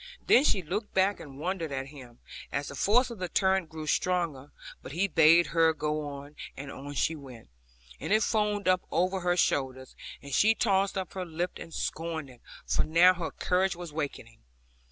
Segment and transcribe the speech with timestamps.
[0.25, 2.17] Then she looked back, and wondered at him,
[2.51, 6.71] as the force of the torrent grew stronger, but he bade her go on; and
[6.71, 7.49] on she went,
[7.99, 12.31] and it foamed up over her shoulders; and she tossed up her lip and scorned
[12.31, 14.39] it, for now her courage was waking.